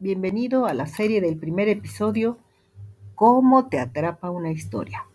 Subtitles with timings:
[0.00, 2.38] bienvenido a la serie del primer episodio,
[3.14, 5.06] ¿Cómo te atrapa una historia?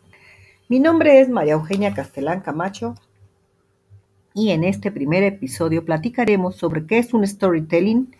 [0.69, 2.95] Mi nombre es María Eugenia Castellán Camacho
[4.33, 8.15] y en este primer episodio platicaremos sobre qué es un storytelling,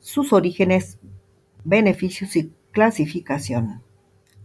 [0.00, 0.98] sus orígenes,
[1.62, 3.82] beneficios y clasificación.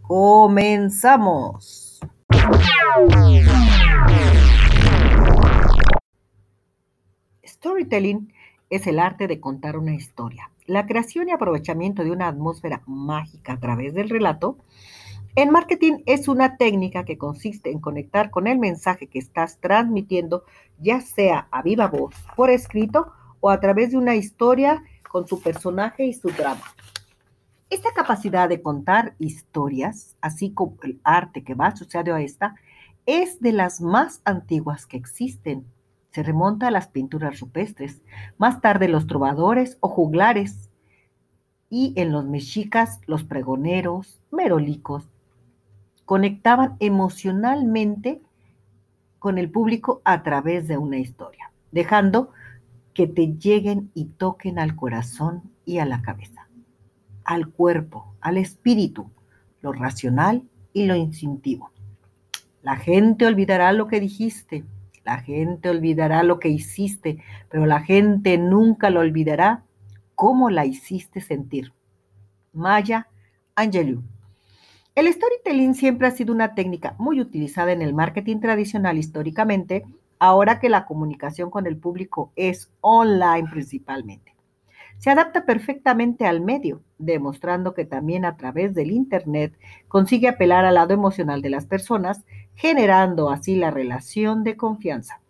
[0.02, 1.98] ¡Comenzamos!
[7.44, 8.32] Storytelling
[8.70, 10.50] es el arte de contar una historia.
[10.66, 14.58] La creación y aprovechamiento de una atmósfera mágica a través del relato.
[15.36, 20.44] En marketing es una técnica que consiste en conectar con el mensaje que estás transmitiendo,
[20.80, 25.40] ya sea a viva voz, por escrito o a través de una historia con su
[25.40, 26.64] personaje y su drama.
[27.68, 32.54] Esta capacidad de contar historias, así como el arte que va asociado a esta,
[33.06, 35.66] es de las más antiguas que existen
[36.16, 38.00] se remonta a las pinturas rupestres,
[38.38, 40.70] más tarde los trovadores o juglares,
[41.68, 45.10] y en los mexicas los pregoneros, merolicos,
[46.06, 48.22] conectaban emocionalmente
[49.18, 52.30] con el público a través de una historia, dejando
[52.94, 56.48] que te lleguen y toquen al corazón y a la cabeza,
[57.24, 59.10] al cuerpo, al espíritu,
[59.60, 61.72] lo racional y lo instintivo.
[62.62, 64.64] La gente olvidará lo que dijiste,
[65.06, 69.62] la gente olvidará lo que hiciste, pero la gente nunca lo olvidará
[70.16, 71.72] cómo la hiciste sentir.
[72.52, 73.08] Maya
[73.54, 74.02] Angelou.
[74.96, 79.84] El storytelling siempre ha sido una técnica muy utilizada en el marketing tradicional históricamente,
[80.18, 84.35] ahora que la comunicación con el público es online principalmente.
[84.98, 89.56] Se adapta perfectamente al medio, demostrando que también a través del Internet
[89.88, 95.20] consigue apelar al lado emocional de las personas, generando así la relación de confianza.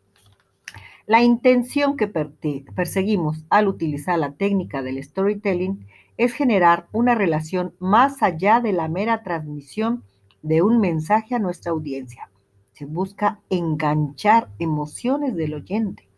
[1.06, 8.22] La intención que perseguimos al utilizar la técnica del storytelling es generar una relación más
[8.22, 10.03] allá de la mera transmisión
[10.43, 12.31] de un mensaje a nuestra audiencia.
[12.72, 16.09] Se busca enganchar emociones del oyente.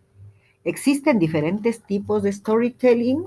[0.65, 3.27] Existen diferentes tipos de storytelling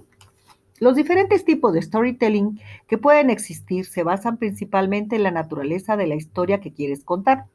[0.82, 6.08] los diferentes tipos de storytelling que pueden existir se basan principalmente en la naturaleza de
[6.08, 7.46] la historia que quieres contar.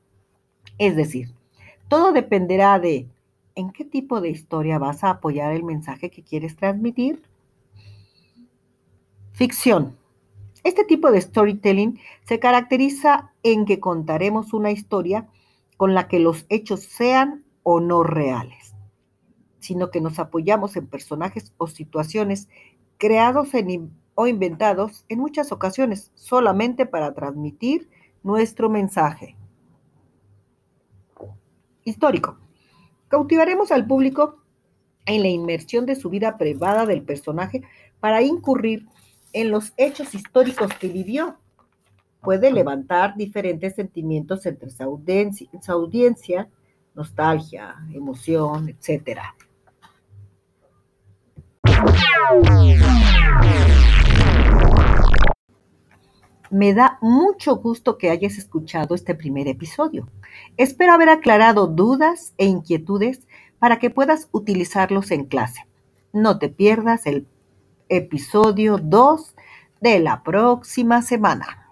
[0.78, 1.34] Es decir,
[1.88, 3.08] todo dependerá de
[3.56, 7.20] en qué tipo de historia vas a apoyar el mensaje que quieres transmitir.
[9.32, 9.96] Ficción.
[10.62, 11.98] Este tipo de storytelling
[12.28, 15.26] se caracteriza en que contaremos una historia
[15.76, 18.76] con la que los hechos sean o no reales,
[19.58, 22.48] sino que nos apoyamos en personajes o situaciones
[22.98, 23.48] creados
[24.14, 27.88] o inventados en muchas ocasiones solamente para transmitir
[28.22, 29.36] nuestro mensaje.
[31.84, 32.38] Histórico.
[33.08, 34.42] Cautivaremos al público
[35.04, 37.62] en la inmersión de su vida privada del personaje
[38.00, 38.86] para incurrir
[39.32, 41.36] en los hechos históricos que vivió.
[42.22, 46.48] Puede levantar diferentes sentimientos entre su audiencia, su audiencia
[46.96, 49.36] nostalgia, emoción, etcétera.
[56.50, 60.08] Me da mucho gusto que hayas escuchado este primer episodio.
[60.56, 63.26] Espero haber aclarado dudas e inquietudes
[63.58, 65.66] para que puedas utilizarlos en clase.
[66.12, 67.26] No te pierdas el
[67.88, 69.34] episodio 2
[69.80, 71.65] de la próxima semana.